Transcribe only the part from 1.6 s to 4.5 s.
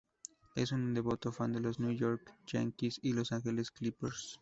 New York Yankees y Los Angeles Clippers.